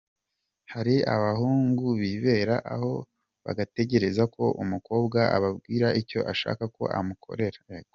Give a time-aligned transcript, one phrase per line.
[0.73, 2.93] Hari abahungu bibera aho
[3.45, 7.59] bagategereza ko umukobwa ababwira icyo ashaka ko amukorera.